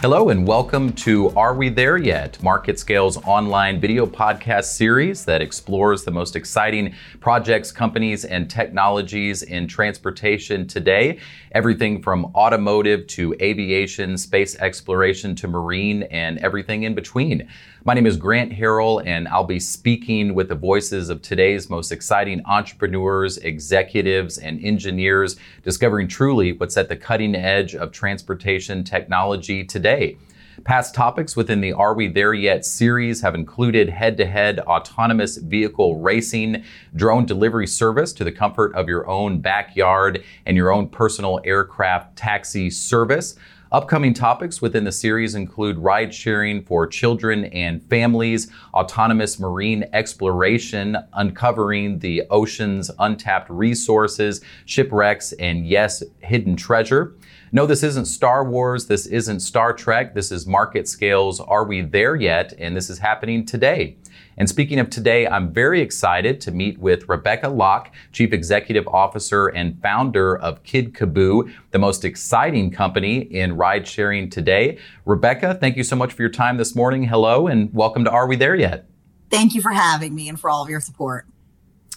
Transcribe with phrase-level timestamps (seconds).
[0.00, 2.38] Hello and welcome to Are We There Yet?
[2.40, 9.66] MarketScale's online video podcast series that explores the most exciting projects, companies, and technologies in
[9.66, 11.18] transportation today.
[11.50, 17.48] Everything from automotive to aviation, space exploration to marine, and everything in between.
[17.88, 21.90] My name is Grant Harrell, and I'll be speaking with the voices of today's most
[21.90, 29.64] exciting entrepreneurs, executives, and engineers, discovering truly what's at the cutting edge of transportation technology
[29.64, 30.18] today.
[30.64, 35.38] Past topics within the Are We There Yet series have included head to head autonomous
[35.38, 40.90] vehicle racing, drone delivery service to the comfort of your own backyard, and your own
[40.90, 43.34] personal aircraft taxi service.
[43.70, 50.96] Upcoming topics within the series include ride sharing for children and families, autonomous marine exploration,
[51.12, 57.14] uncovering the ocean's untapped resources, shipwrecks, and yes, hidden treasure.
[57.52, 58.86] No, this isn't Star Wars.
[58.86, 60.14] This isn't Star Trek.
[60.14, 61.38] This is Market Scales.
[61.38, 62.54] Are we there yet?
[62.58, 63.96] And this is happening today.
[64.38, 69.48] And speaking of today, I'm very excited to meet with Rebecca Lock, Chief Executive Officer
[69.48, 74.78] and founder of Kidcaboo, the most exciting company in ride sharing today.
[75.04, 77.02] Rebecca, thank you so much for your time this morning.
[77.02, 78.86] Hello, and welcome to Are We There Yet?
[79.28, 81.26] Thank you for having me and for all of your support.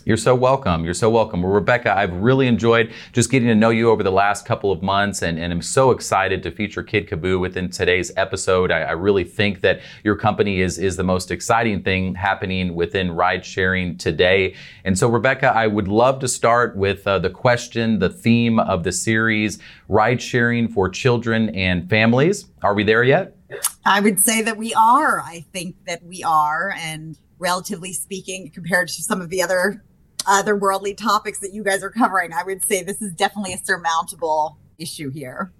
[0.03, 0.83] You're so welcome.
[0.83, 1.43] You're so welcome.
[1.43, 4.81] Well, Rebecca, I've really enjoyed just getting to know you over the last couple of
[4.81, 8.71] months, and, and I'm so excited to feature Kidcaboo within today's episode.
[8.71, 13.11] I, I, really think that your company is, is the most exciting thing happening within
[13.11, 14.55] ride sharing today.
[14.85, 18.83] And so, Rebecca, I would love to start with uh, the question, the theme of
[18.83, 22.47] the series ride sharing for children and families.
[22.63, 23.37] Are we there yet?
[23.85, 25.19] I would say that we are.
[25.19, 26.73] I think that we are.
[26.77, 29.83] And relatively speaking, compared to some of the other
[30.23, 34.57] otherworldly topics that you guys are covering, I would say this is definitely a surmountable
[34.77, 35.51] issue here.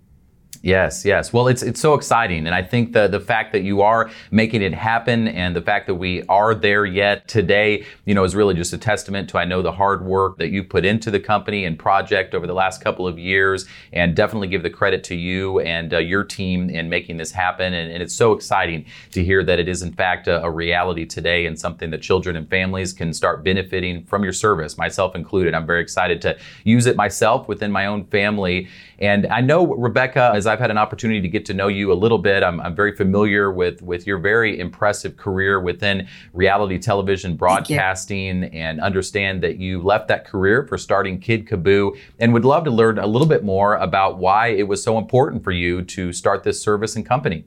[0.64, 1.34] Yes, yes.
[1.34, 4.62] Well, it's it's so exciting, and I think the the fact that you are making
[4.62, 8.54] it happen, and the fact that we are there yet today, you know, is really
[8.54, 11.66] just a testament to I know the hard work that you put into the company
[11.66, 15.60] and project over the last couple of years, and definitely give the credit to you
[15.62, 17.74] and uh, your team in making this happen.
[17.74, 21.06] And, and, it's so exciting to hear that it is in fact a, a reality
[21.08, 25.56] today, and something that children and families can start benefiting from your service, myself included.
[25.56, 28.68] I'm very excited to use it myself within my own family,
[29.00, 31.96] and I know Rebecca, as I've had an opportunity to get to know you a
[31.96, 32.44] little bit.
[32.44, 38.82] I'm, I'm very familiar with, with your very impressive career within reality television broadcasting and
[38.82, 43.08] understand that you left that career for starting Kidcaboo and would love to learn a
[43.08, 46.96] little bit more about why it was so important for you to start this service
[46.96, 47.46] and company.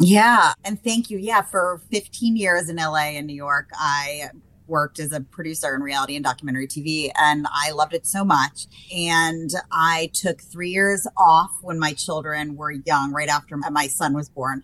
[0.00, 0.52] Yeah.
[0.64, 1.18] And thank you.
[1.18, 1.42] Yeah.
[1.42, 4.30] For 15 years in LA and New York, I
[4.68, 8.66] worked as a producer in reality and documentary TV, and I loved it so much.
[8.94, 14.14] And I took three years off when my children were young, right after my son
[14.14, 14.62] was born.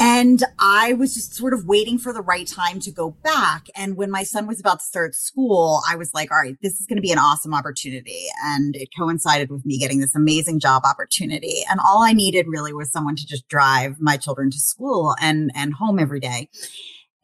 [0.00, 3.66] And I was just sort of waiting for the right time to go back.
[3.74, 6.78] And when my son was about to start school, I was like, all right, this
[6.78, 8.26] is going to be an awesome opportunity.
[8.44, 11.64] And it coincided with me getting this amazing job opportunity.
[11.68, 15.50] And all I needed really was someone to just drive my children to school and,
[15.56, 16.48] and home every day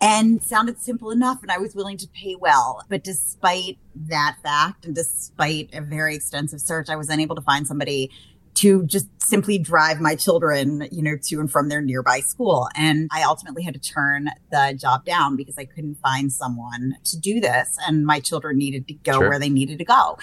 [0.00, 2.82] and sounded simple enough and I was willing to pay well.
[2.88, 7.66] But despite that fact and despite a very extensive search, I was unable to find
[7.66, 8.10] somebody
[8.54, 12.68] to just simply drive my children, you know, to and from their nearby school.
[12.76, 17.18] And I ultimately had to turn the job down because I couldn't find someone to
[17.18, 17.76] do this.
[17.86, 19.28] And my children needed to go sure.
[19.28, 20.18] where they needed to go.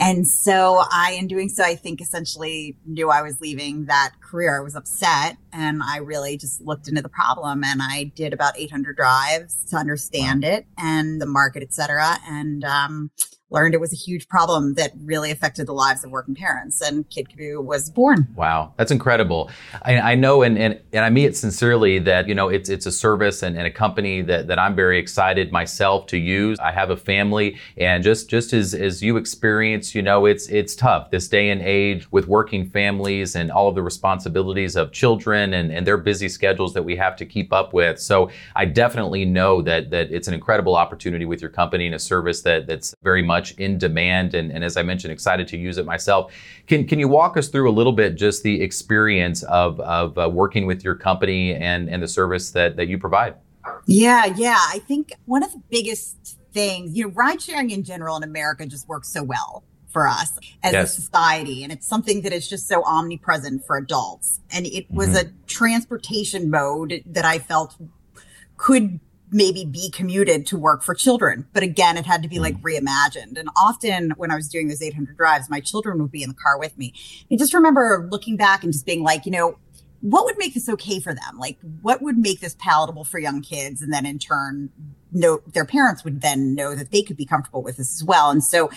[0.00, 4.58] And so I, in doing so, I think essentially knew I was leaving that career.
[4.58, 8.58] I was upset and I really just looked into the problem and I did about
[8.58, 10.50] 800 drives to understand wow.
[10.50, 12.16] it and the market, et cetera.
[12.26, 13.10] And, um,
[13.50, 17.08] learned it was a huge problem that really affected the lives of working parents and
[17.10, 18.28] Kidcaboo was born.
[18.36, 19.50] Wow, that's incredible.
[19.82, 22.86] I, I know and, and, and I mean it sincerely that, you know, it's it's
[22.86, 26.58] a service and, and a company that, that I'm very excited myself to use.
[26.60, 30.74] I have a family and just just as, as you experience, you know, it's it's
[30.74, 35.54] tough this day and age with working families and all of the responsibilities of children
[35.54, 37.98] and, and their busy schedules that we have to keep up with.
[37.98, 41.98] So I definitely know that that it's an incredible opportunity with your company and a
[41.98, 45.56] service that that's very much much in demand and, and as I mentioned, excited to
[45.56, 46.32] use it myself.
[46.66, 50.28] Can, can you walk us through a little bit just the experience of, of uh,
[50.28, 53.34] working with your company and, and the service that, that you provide?
[53.86, 54.58] Yeah, yeah.
[54.58, 58.66] I think one of the biggest things, you know, ride sharing in general in America
[58.66, 60.98] just works so well for us as yes.
[60.98, 61.64] a society.
[61.64, 64.40] And it's something that is just so omnipresent for adults.
[64.52, 65.28] And it was mm-hmm.
[65.28, 67.76] a transportation mode that I felt
[68.56, 69.00] could
[69.32, 71.46] maybe be commuted to work for children.
[71.52, 72.62] But again, it had to be like mm.
[72.62, 73.38] reimagined.
[73.38, 76.34] And often when I was doing those 800 drives, my children would be in the
[76.34, 76.94] car with me.
[77.30, 79.58] I just remember looking back and just being like, you know,
[80.00, 81.38] what would make this okay for them?
[81.38, 83.82] Like, what would make this palatable for young kids?
[83.82, 84.70] And then in turn,
[85.12, 88.30] know their parents would then know that they could be comfortable with this as well.
[88.30, 88.70] And so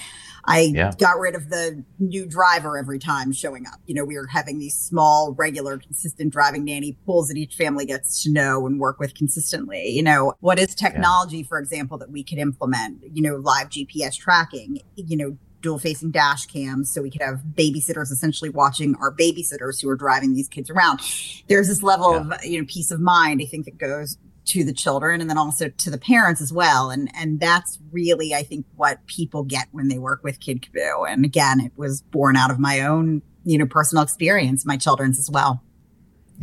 [0.46, 0.92] I yeah.
[0.98, 3.80] got rid of the new driver every time showing up.
[3.86, 7.86] You know, we were having these small, regular, consistent driving nanny pools that each family
[7.86, 9.90] gets to know and work with consistently.
[9.90, 11.48] You know, what is technology, yeah.
[11.48, 13.04] for example, that we could implement?
[13.14, 17.42] You know, live GPS tracking, you know, dual facing dash cams so we could have
[17.56, 21.00] babysitters essentially watching our babysitters who are driving these kids around.
[21.48, 22.36] There's this level yeah.
[22.36, 25.38] of, you know, peace of mind, I think that goes to the children and then
[25.38, 26.90] also to the parents as well.
[26.90, 31.10] And and that's really I think what people get when they work with Kidcaboo.
[31.10, 35.18] And again, it was born out of my own, you know, personal experience, my children's
[35.18, 35.64] as well.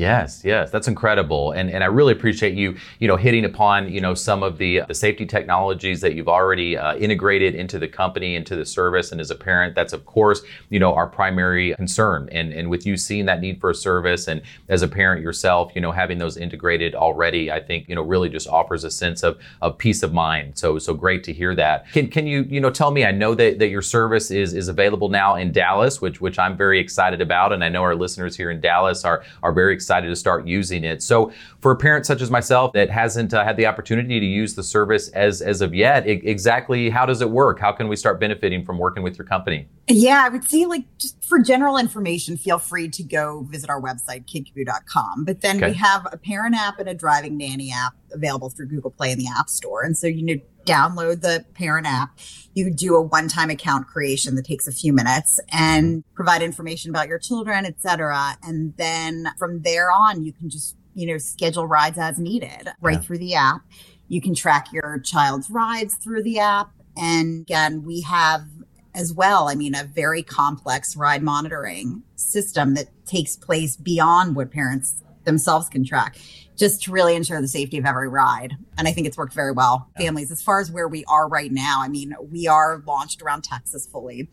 [0.01, 4.01] Yes, yes, that's incredible, and and I really appreciate you, you know, hitting upon you
[4.01, 8.35] know some of the the safety technologies that you've already uh, integrated into the company,
[8.35, 12.31] into the service, and as a parent, that's of course you know our primary concern,
[12.33, 15.71] and and with you seeing that need for a service, and as a parent yourself,
[15.75, 19.23] you know, having those integrated already, I think you know really just offers a sense
[19.23, 20.57] of of peace of mind.
[20.57, 21.93] So so great to hear that.
[21.93, 23.05] Can can you you know tell me?
[23.05, 26.57] I know that that your service is is available now in Dallas, which which I'm
[26.57, 29.90] very excited about, and I know our listeners here in Dallas are are very excited
[29.99, 31.03] to start using it.
[31.03, 34.55] So for a parent such as myself that hasn't uh, had the opportunity to use
[34.55, 37.59] the service as as of yet, exactly how does it work?
[37.59, 39.67] How can we start benefiting from working with your company?
[39.89, 43.81] Yeah, I would say like just for general information, feel free to go visit our
[43.81, 45.25] website, kidcaboo.com.
[45.25, 45.71] But then okay.
[45.71, 49.21] we have a parent app and a driving nanny app available through Google Play and
[49.21, 49.83] the App Store.
[49.83, 52.19] And so you know download the parent app.
[52.55, 57.09] You do a one-time account creation that takes a few minutes and provide information about
[57.09, 58.37] your children, etc.
[58.43, 62.95] And then from there on, you can just, you know, schedule rides as needed right
[62.95, 63.01] yeah.
[63.01, 63.63] through the app.
[64.09, 66.71] You can track your child's rides through the app.
[66.97, 68.47] And again, we have
[68.95, 74.51] as well, I mean, a very complex ride monitoring system that takes place beyond what
[74.51, 76.17] parents themselves can track
[76.61, 78.55] just to really ensure the safety of every ride.
[78.77, 79.89] And I think it's worked very well.
[79.99, 80.05] Yeah.
[80.07, 83.45] Families, as far as where we are right now, I mean, we are launched around
[83.45, 84.29] Texas fully.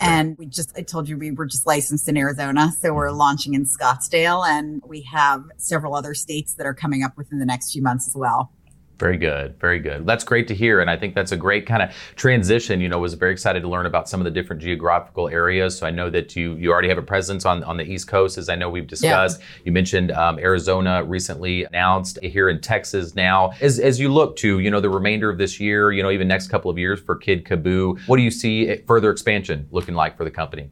[0.00, 2.72] And we just, I told you we were just licensed in Arizona.
[2.80, 3.18] So we're mm-hmm.
[3.18, 7.46] launching in Scottsdale and we have several other states that are coming up within the
[7.46, 8.50] next few months as well.
[8.98, 9.60] Very good.
[9.60, 10.06] Very good.
[10.06, 10.80] That's great to hear.
[10.80, 12.80] And I think that's a great kind of transition.
[12.80, 15.76] You know, was very excited to learn about some of the different geographical areas.
[15.76, 18.38] So I know that you you already have a presence on, on the East Coast,
[18.38, 19.40] as I know we've discussed.
[19.40, 19.46] Yeah.
[19.66, 23.52] You mentioned um, Arizona recently announced here in Texas now.
[23.60, 26.26] As, as you look to, you know, the remainder of this year, you know, even
[26.26, 30.24] next couple of years for Kidcaboo, what do you see further expansion looking like for
[30.24, 30.70] the company?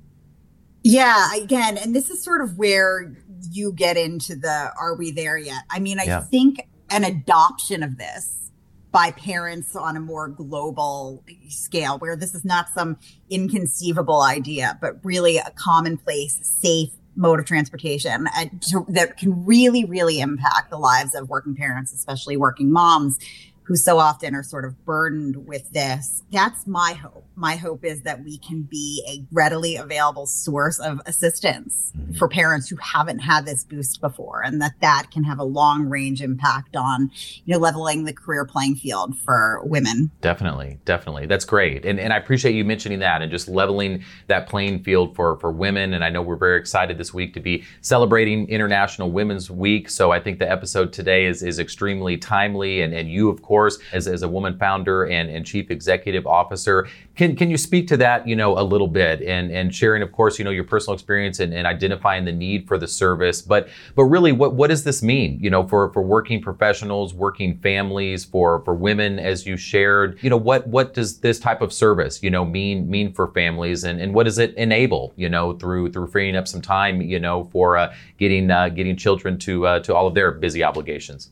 [0.83, 3.15] Yeah, again, and this is sort of where
[3.51, 5.63] you get into the are we there yet?
[5.71, 6.21] I mean, I yeah.
[6.21, 8.51] think an adoption of this
[8.93, 12.97] by parents on a more global scale, where this is not some
[13.29, 19.85] inconceivable idea, but really a commonplace, safe mode of transportation uh, to, that can really,
[19.85, 23.19] really impact the lives of working parents, especially working moms
[23.65, 26.23] who so often are sort of burdened with this.
[26.31, 27.27] That's my hope.
[27.35, 32.15] My hope is that we can be a readily available source of assistance mm-hmm.
[32.15, 35.87] for parents who haven't had this boost before and that that can have a long
[35.87, 37.11] range impact on,
[37.45, 40.11] you know, leveling the career playing field for women.
[40.21, 40.79] Definitely.
[40.85, 41.27] Definitely.
[41.27, 41.85] That's great.
[41.85, 45.51] And, and I appreciate you mentioning that and just leveling that playing field for, for
[45.51, 45.95] women.
[45.95, 49.89] And I know we're very excited this week to be celebrating International Women's Week.
[49.89, 53.54] So I think the episode today is, is extremely timely and, and you, of course,
[53.55, 56.89] course, as, as a woman founder and, and chief executive officer.
[57.15, 60.11] Can, can you speak to that, you know, a little bit and, and sharing, of
[60.11, 63.69] course, you know, your personal experience and, and identifying the need for the service, but,
[63.95, 68.25] but really what, what does this mean, you know, for, for working professionals, working families,
[68.25, 72.21] for, for women, as you shared, you know, what, what does this type of service,
[72.25, 75.93] you know, mean, mean for families and, and what does it enable, you know, through,
[75.93, 79.79] through freeing up some time, you know, for uh, getting, uh, getting children to, uh,
[79.79, 81.31] to all of their busy obligations?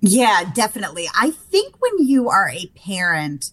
[0.00, 1.08] Yeah, definitely.
[1.18, 3.50] I think when you are a parent,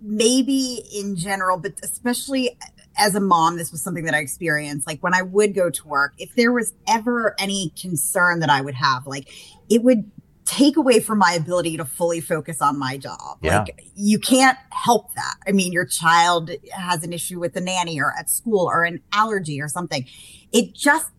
[0.00, 2.58] maybe in general, but especially
[2.98, 4.86] as a mom, this was something that I experienced.
[4.86, 8.60] Like when I would go to work, if there was ever any concern that I
[8.60, 9.28] would have, like
[9.68, 10.10] it would
[10.44, 13.38] take away from my ability to fully focus on my job.
[13.42, 13.58] Yeah.
[13.58, 15.34] Like you can't help that.
[15.46, 19.00] I mean, your child has an issue with the nanny or at school or an
[19.12, 20.06] allergy or something.
[20.52, 21.10] It just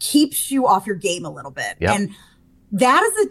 [0.00, 1.76] keeps you off your game a little bit.
[1.80, 1.90] Yep.
[1.94, 2.10] And
[2.72, 3.30] that is a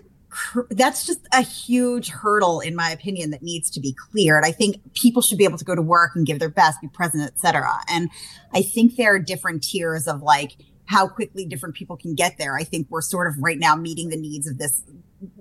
[0.69, 4.43] that's just a huge hurdle in my opinion that needs to be cleared.
[4.45, 6.87] I think people should be able to go to work and give their best be
[6.87, 8.09] present etc and
[8.53, 10.53] i think there are different tiers of like
[10.85, 12.57] how quickly different people can get there.
[12.57, 14.83] I think we're sort of right now meeting the needs of this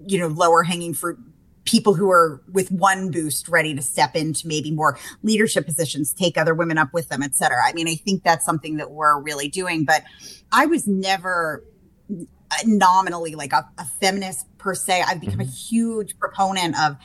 [0.07, 1.19] you know lower hanging fruit
[1.65, 6.39] people who are with one boost ready to step into maybe more leadership positions take
[6.39, 9.49] other women up with them etc i mean i think that's something that we're really
[9.49, 10.05] doing but
[10.53, 11.65] i was never
[12.65, 15.03] nominally like a, a feminist per se.
[15.07, 15.49] I've become mm-hmm.
[15.49, 16.97] a huge proponent of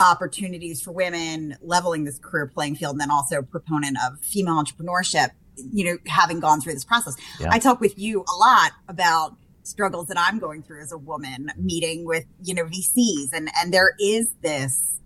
[0.00, 5.30] opportunities for women, leveling this career playing field, and then also proponent of female entrepreneurship,
[5.56, 7.16] you know, having gone through this process.
[7.40, 7.48] Yeah.
[7.50, 11.50] I talk with you a lot about struggles that I'm going through as a woman,
[11.56, 15.00] meeting with, you know, VCs and and there is this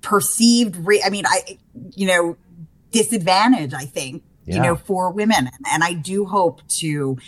[0.00, 1.58] perceived re- I mean, I
[1.94, 2.36] you know,
[2.90, 4.56] disadvantage, I think, yeah.
[4.56, 5.50] you know, for women.
[5.70, 7.18] And I do hope to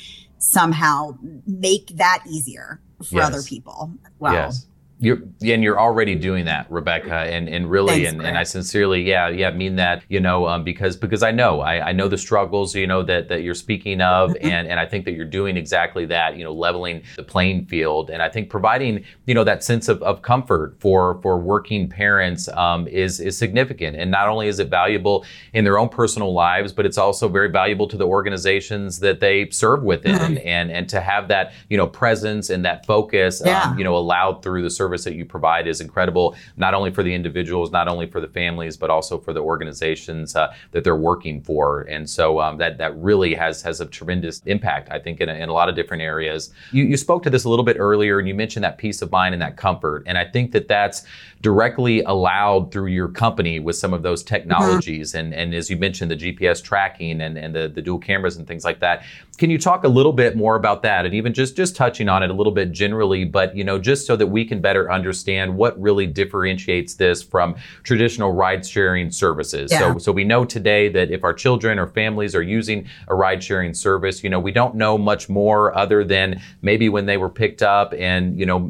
[0.43, 3.27] somehow make that easier for yes.
[3.27, 3.93] other people.
[4.19, 4.67] Well, yes.
[5.03, 9.03] You're, and you're already doing that, Rebecca, and, and really, Thanks, and, and I sincerely,
[9.03, 12.17] yeah, yeah, mean that, you know, um, because because I know, I, I know the
[12.17, 14.47] struggles, you know, that, that you're speaking of, mm-hmm.
[14.47, 18.11] and, and I think that you're doing exactly that, you know, leveling the playing field,
[18.11, 22.47] and I think providing, you know, that sense of, of comfort for for working parents
[22.51, 26.73] um, is is significant, and not only is it valuable in their own personal lives,
[26.73, 30.47] but it's also very valuable to the organizations that they serve within, mm-hmm.
[30.47, 33.63] and and to have that, you know, presence and that focus, yeah.
[33.63, 36.91] um, you know, allowed through the service service that you provide is incredible, not only
[36.91, 40.85] for the individuals, not only for the families, but also for the organizations uh, that
[40.85, 41.83] they're working for.
[41.83, 45.35] And so um, that that really has has a tremendous impact, I think, in a,
[45.35, 46.53] in a lot of different areas.
[46.73, 49.11] You, you spoke to this a little bit earlier, and you mentioned that peace of
[49.11, 50.03] mind and that comfort.
[50.07, 51.05] And I think that that's
[51.43, 55.13] directly allowed through your company with some of those technologies.
[55.13, 55.33] Mm-hmm.
[55.33, 58.47] And, and as you mentioned, the GPS tracking and, and the, the dual cameras and
[58.47, 59.05] things like that.
[59.39, 62.23] Can you talk a little bit more about that and even just, just touching on
[62.23, 65.57] it a little bit generally, but you know, just so that we can better understand
[65.57, 69.71] what really differentiates this from traditional ride sharing services.
[69.71, 69.93] Yeah.
[69.93, 73.43] So, so we know today that if our children or families are using a ride
[73.43, 77.29] sharing service, you know, we don't know much more other than maybe when they were
[77.29, 78.61] picked up and, you know,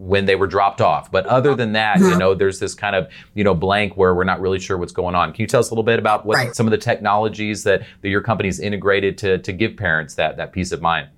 [0.00, 1.12] when they were dropped off.
[1.12, 2.18] But other than that, you mm-hmm.
[2.18, 5.14] know, there's this kind of, you know, blank where we're not really sure what's going
[5.14, 5.32] on.
[5.32, 6.56] Can you tell us a little bit about what right.
[6.56, 10.52] some of the technologies that, that your company's integrated to, to give parents that, that
[10.52, 11.08] peace of mind?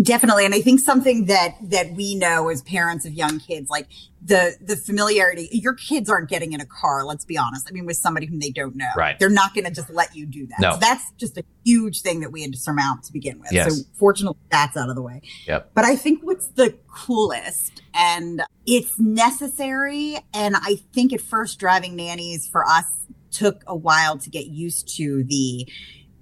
[0.00, 0.46] Definitely.
[0.46, 3.86] And I think something that, that we know as parents of young kids, like
[4.22, 7.04] the, the familiarity, your kids aren't getting in a car.
[7.04, 7.66] Let's be honest.
[7.68, 9.18] I mean, with somebody whom they don't know, right.
[9.18, 10.60] they're not going to just let you do that.
[10.60, 10.72] No.
[10.72, 13.52] So that's just a huge thing that we had to surmount to begin with.
[13.52, 13.76] Yes.
[13.76, 15.20] So fortunately that's out of the way.
[15.46, 15.72] Yep.
[15.74, 20.16] But I think what's the coolest and it's necessary.
[20.32, 22.86] And I think at first driving nannies for us
[23.30, 25.68] took a while to get used to the,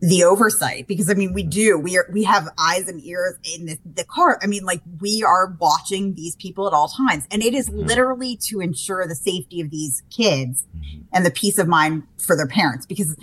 [0.00, 3.66] the oversight because I mean we do we are we have eyes and ears in
[3.66, 4.38] the, the car.
[4.42, 7.80] I mean like we are watching these people at all times and it is mm-hmm.
[7.80, 11.02] literally to ensure the safety of these kids mm-hmm.
[11.12, 13.16] and the peace of mind for their parents because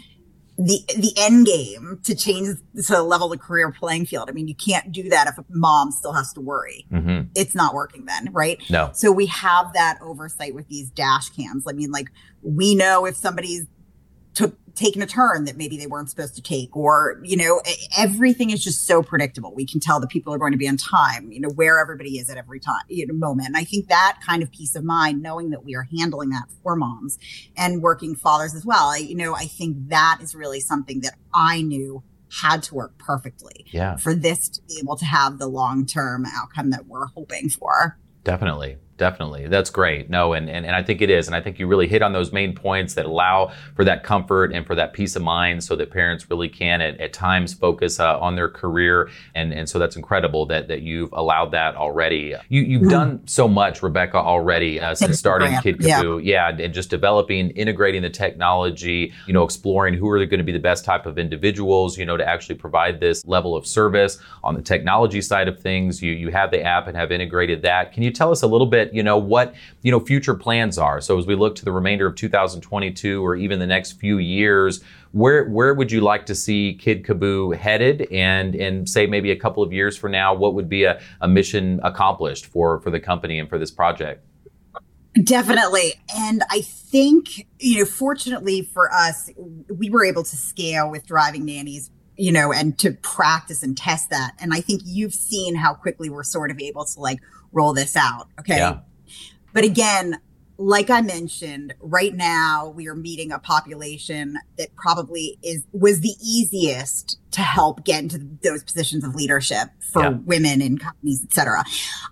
[0.58, 4.30] the the end game to change to level the career playing field.
[4.30, 6.86] I mean, you can't do that if a mom still has to worry.
[6.92, 7.30] Mm-hmm.
[7.36, 8.62] It's not working then, right?
[8.70, 8.92] No.
[8.94, 11.66] So we have that oversight with these dash cams.
[11.68, 12.10] I mean, like
[12.42, 13.66] we know if somebody's
[14.34, 17.62] took taken a turn that maybe they weren't supposed to take or you know
[17.98, 19.54] everything is just so predictable.
[19.54, 22.18] We can tell the people are going to be on time you know where everybody
[22.18, 23.48] is at every time you know, moment.
[23.48, 26.46] And i think that kind of peace of mind knowing that we are handling that
[26.64, 27.18] for moms
[27.58, 31.16] and working fathers as well I, you know i think that is really something that
[31.34, 32.04] i knew
[32.42, 33.96] had to work perfectly yeah.
[33.96, 37.98] for this to be able to have the long term outcome that we're hoping for.
[38.24, 39.48] Definitely Definitely.
[39.48, 40.10] That's great.
[40.10, 41.28] No, and, and, and I think it is.
[41.28, 44.54] And I think you really hit on those main points that allow for that comfort
[44.54, 48.00] and for that peace of mind so that parents really can at, at times focus
[48.00, 49.10] uh, on their career.
[49.34, 52.36] And, and so that's incredible that, that you've allowed that already.
[52.48, 52.90] You, you've mm-hmm.
[52.90, 56.24] done so much, Rebecca, already uh, since starting Kidcaboo.
[56.24, 56.56] Yeah.
[56.56, 56.64] yeah.
[56.64, 60.60] And just developing, integrating the technology, you know, exploring who are going to be the
[60.60, 64.62] best type of individuals, you know, to actually provide this level of service on the
[64.62, 66.02] technology side of things.
[66.02, 67.92] You, you have the app and have integrated that.
[67.92, 68.85] Can you tell us a little bit?
[68.86, 71.02] Bit, you know, what, you know, future plans are.
[71.02, 74.82] So as we look to the remainder of 2022 or even the next few years,
[75.12, 78.08] where where would you like to see Kidcaboo headed?
[78.12, 81.28] And and say maybe a couple of years from now, what would be a, a
[81.28, 84.26] mission accomplished for for the company and for this project?
[85.24, 85.94] Definitely.
[86.14, 89.30] And I think, you know, fortunately for us,
[89.70, 94.10] we were able to scale with driving nannies you know, and to practice and test
[94.10, 94.34] that.
[94.40, 97.20] And I think you've seen how quickly we're sort of able to like
[97.56, 98.28] roll this out.
[98.40, 98.58] Okay.
[98.58, 98.80] Yeah.
[99.54, 100.20] But again,
[100.58, 106.14] like I mentioned, right now we are meeting a population that probably is was the
[106.22, 110.10] easiest to help get into those positions of leadership for yeah.
[110.10, 111.64] women in companies, et cetera.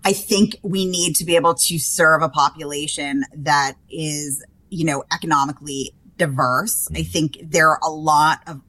[0.04, 5.04] I think we need to be able to serve a population that is, you know,
[5.14, 6.90] economically diverse.
[6.92, 7.12] I mm-hmm.
[7.12, 8.62] think there are a lot of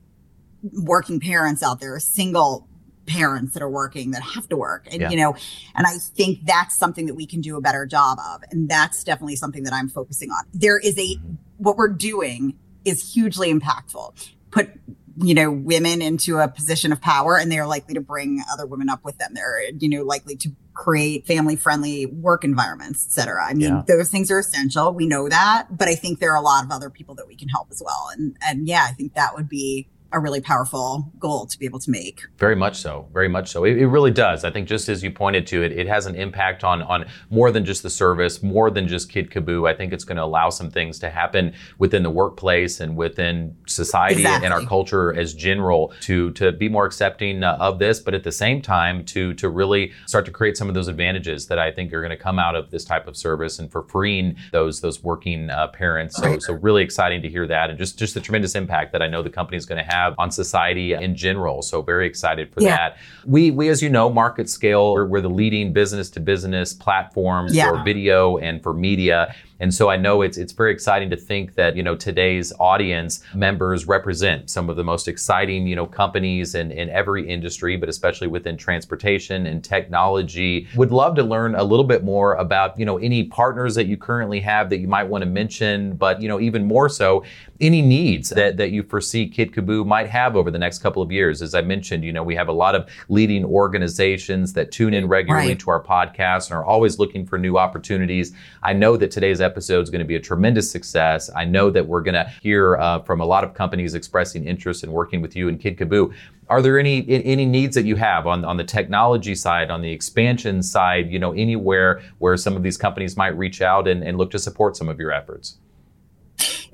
[0.72, 2.68] working parents out there, single
[3.06, 5.10] parents that are working that have to work and yeah.
[5.10, 5.34] you know
[5.74, 9.04] and i think that's something that we can do a better job of and that's
[9.04, 11.16] definitely something that i'm focusing on there is a
[11.58, 14.14] what we're doing is hugely impactful
[14.50, 14.70] put
[15.16, 18.88] you know, women into a position of power and they're likely to bring other women
[18.88, 19.32] up with them.
[19.34, 23.44] They're, you know, likely to create family friendly work environments, etc.
[23.44, 23.82] I mean, yeah.
[23.86, 24.92] those things are essential.
[24.92, 27.36] We know that, but I think there are a lot of other people that we
[27.36, 28.08] can help as well.
[28.12, 31.80] And, and yeah, I think that would be a really powerful goal to be able
[31.80, 32.22] to make.
[32.38, 33.08] Very much so.
[33.12, 33.64] Very much so.
[33.64, 34.44] It, it, really does.
[34.44, 37.50] I think just as you pointed to it, it has an impact on on more
[37.50, 39.68] than just the service, more than just Kidcaboo.
[39.68, 43.56] I think it's going to allow some things to happen within the workplace and within
[43.66, 44.46] society exactly.
[44.46, 48.22] and our culture as general to to be more accepting uh, of this, but at
[48.22, 51.72] the same time to to really start to create some of those advantages that I
[51.72, 54.80] think are going to come out of this type of service and for freeing those
[54.80, 56.16] those working uh, parents.
[56.16, 59.08] So so really exciting to hear that and just just the tremendous impact that I
[59.08, 61.62] know the company is going to have have on society in general.
[61.62, 62.76] So very excited for yeah.
[62.76, 62.98] that.
[63.24, 67.70] We, we, as you know, MarketScale, we're, we're the leading business to business platform yeah.
[67.70, 69.34] for video and for media.
[69.60, 73.22] And so I know it's it's very exciting to think that you know today's audience
[73.34, 77.88] members represent some of the most exciting you know companies in, in every industry, but
[77.88, 80.66] especially within transportation and technology.
[80.76, 83.96] Would love to learn a little bit more about you know any partners that you
[83.96, 87.24] currently have that you might want to mention, but you know even more so
[87.60, 91.40] any needs that, that you foresee Kidcaboo might have over the next couple of years.
[91.40, 95.06] As I mentioned, you know, we have a lot of leading organizations that tune in
[95.06, 95.58] regularly right.
[95.60, 98.32] to our podcast and are always looking for new opportunities.
[98.62, 101.30] I know that today's episode is going to be a tremendous success.
[101.34, 104.84] I know that we're going to hear uh, from a lot of companies expressing interest
[104.84, 106.14] in working with you and Kidcaboo.
[106.48, 109.90] Are there any any needs that you have on, on the technology side, on the
[109.90, 114.18] expansion side, you know, anywhere where some of these companies might reach out and, and
[114.18, 115.56] look to support some of your efforts?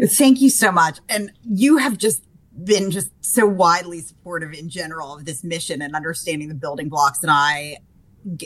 [0.03, 0.99] Thank you so much.
[1.09, 2.25] And you have just
[2.65, 7.23] been just so widely supportive in general of this mission and understanding the building blocks
[7.23, 7.79] And I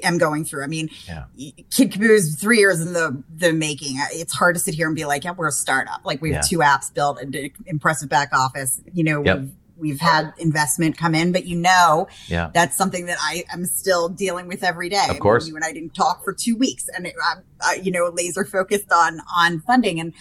[0.03, 0.65] am going through.
[0.65, 1.25] I mean, yeah.
[1.71, 3.97] Kidcaboo is three years in the the making.
[4.13, 6.01] It's hard to sit here and be like, yeah, we're a startup.
[6.05, 6.49] Like we have yeah.
[6.49, 8.81] two apps built, and uh, impressive back office.
[8.93, 9.41] You know, yep.
[9.41, 12.51] we've, we've had investment come in, but you know, yeah.
[12.55, 15.07] that's something that I am still dealing with every day.
[15.11, 17.15] Of course, I mean, you and I didn't talk for two weeks, and it,
[17.61, 20.13] I, you know, laser focused on on funding and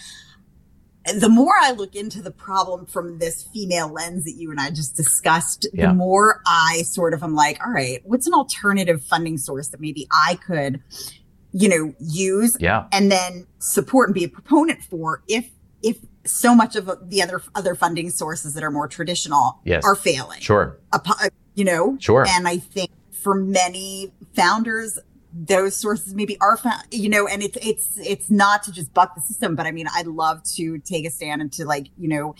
[1.12, 4.70] the more I look into the problem from this female lens that you and I
[4.70, 5.88] just discussed, yeah.
[5.88, 9.80] the more I sort of am like, all right, what's an alternative funding source that
[9.80, 10.82] maybe I could,
[11.52, 12.86] you know, use yeah.
[12.92, 15.50] and then support and be a proponent for if
[15.82, 19.84] if so much of the other other funding sources that are more traditional yes.
[19.84, 20.40] are failing.
[20.40, 20.78] Sure.
[21.54, 21.98] You know?
[22.00, 22.26] Sure.
[22.26, 24.98] And I think for many founders,
[25.36, 29.16] those sources maybe are found, you know, and it's, it's, it's not to just buck
[29.16, 32.08] the system, but I mean, I'd love to take a stand and to like, you
[32.08, 32.36] know,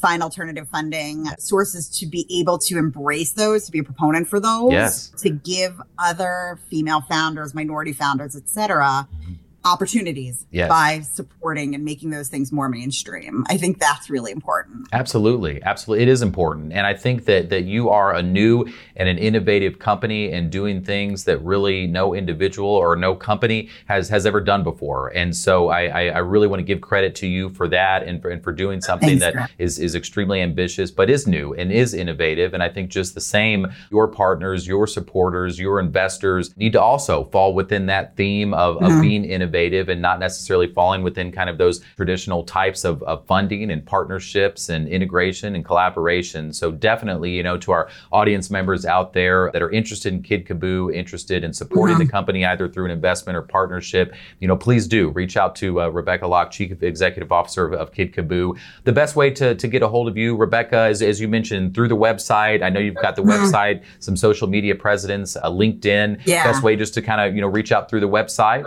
[0.00, 4.38] find alternative funding sources to be able to embrace those, to be a proponent for
[4.38, 5.08] those, yes.
[5.18, 9.34] to give other female founders, minority founders, et cetera, mm-hmm
[9.72, 10.68] opportunities yes.
[10.68, 13.44] by supporting and making those things more mainstream.
[13.48, 14.88] I think that's really important.
[14.92, 15.62] Absolutely.
[15.62, 16.02] Absolutely.
[16.02, 16.72] It is important.
[16.72, 20.82] And I think that that you are a new and an innovative company and doing
[20.82, 25.08] things that really no individual or no company has has ever done before.
[25.14, 28.22] And so I, I, I really want to give credit to you for that and
[28.22, 31.70] for, and for doing something Thanks, that is, is extremely ambitious, but is new and
[31.70, 32.54] is innovative.
[32.54, 37.24] And I think just the same, your partners, your supporters, your investors need to also
[37.24, 38.96] fall within that theme of, mm-hmm.
[38.96, 43.02] of being innovative innovative and not necessarily falling within kind of those traditional types of,
[43.02, 46.52] of funding and partnerships and integration and collaboration.
[46.52, 50.94] So definitely, you know, to our audience members out there that are interested in Kidcaboo,
[50.94, 52.06] interested in supporting mm-hmm.
[52.06, 55.80] the company either through an investment or partnership, you know, please do reach out to
[55.80, 58.58] uh, Rebecca Lock, Chief Executive Officer of, of Kidcaboo.
[58.84, 61.74] The best way to, to get a hold of you, Rebecca, is as you mentioned,
[61.74, 62.62] through the website.
[62.62, 63.44] I know you've got the mm-hmm.
[63.44, 66.20] website, some social media presence, uh, LinkedIn.
[66.24, 66.44] Yeah.
[66.44, 68.64] Best way just to kind of, you know, reach out through the website.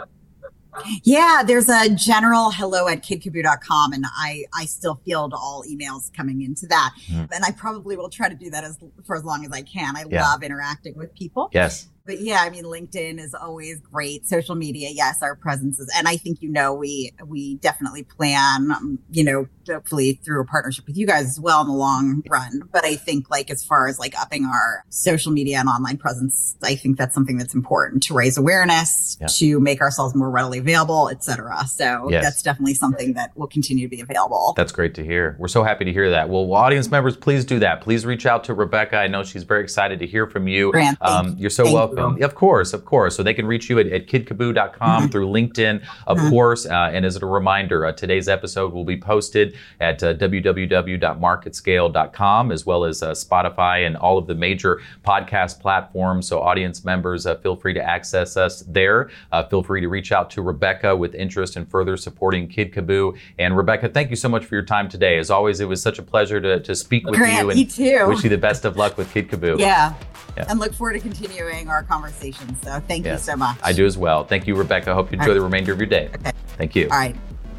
[1.03, 6.41] Yeah, there's a general hello at kidcaboo.com and I, I still field all emails coming
[6.41, 6.93] into that.
[7.07, 7.29] Mm.
[7.31, 9.95] And I probably will try to do that as for as long as I can.
[9.97, 10.23] I yeah.
[10.23, 11.49] love interacting with people.
[11.53, 14.27] Yes but yeah, I mean, LinkedIn is always great.
[14.27, 18.69] Social media, yes, our presence is, and I think you know we we definitely plan,
[18.69, 22.21] um, you know, hopefully through a partnership with you guys as well in the long
[22.27, 22.63] run.
[22.69, 26.57] But I think like as far as like upping our social media and online presence,
[26.61, 29.27] I think that's something that's important to raise awareness, yeah.
[29.27, 31.65] to make ourselves more readily available, etc.
[31.67, 32.25] So yes.
[32.25, 34.53] that's definitely something that will continue to be available.
[34.57, 35.37] That's great to hear.
[35.39, 36.27] We're so happy to hear that.
[36.27, 37.79] Well, audience members, please do that.
[37.79, 38.97] Please reach out to Rebecca.
[38.97, 40.71] I know she's very excited to hear from you.
[40.71, 42.23] Grant, um, you're so welcome welcome.
[42.23, 43.15] Of course, of course.
[43.15, 46.65] So they can reach you at, at kidcaboo.com through LinkedIn, of course.
[46.65, 52.65] Uh, and as a reminder, uh, today's episode will be posted at uh, www.marketscale.com as
[52.65, 56.27] well as uh, Spotify and all of the major podcast platforms.
[56.27, 59.09] So audience members, uh, feel free to access us there.
[59.31, 63.17] Uh, feel free to reach out to Rebecca with interest in further supporting Kidcaboo.
[63.39, 65.17] And Rebecca, thank you so much for your time today.
[65.17, 67.65] As always, it was such a pleasure to, to speak with Grant, you and me
[67.65, 68.05] too.
[68.07, 69.59] wish you the best of luck with Kidcaboo.
[69.59, 69.93] Yeah.
[70.37, 70.45] Yeah.
[70.47, 72.55] And look forward to continuing our conversation.
[72.63, 73.21] So thank Yes.
[73.21, 73.57] you so much.
[73.63, 74.23] I do as well.
[74.23, 74.93] Thank you, Rebecca.
[74.93, 75.33] Hope you enjoy right.
[75.35, 76.09] the remainder of your day.
[76.15, 76.31] Okay.
[76.57, 76.85] Thank you.
[76.91, 77.15] All right.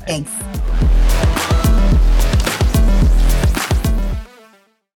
[0.06, 0.30] Thanks.